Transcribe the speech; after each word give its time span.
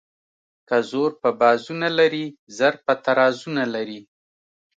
که 0.67 0.77
زور 0.91 1.11
په 1.21 1.29
بازو 1.39 1.73
نه 1.83 1.89
لري 1.97 2.25
زر 2.57 2.73
په 2.85 2.93
ترازو 3.05 3.49
نه 3.59 3.65
لري. 3.73 4.01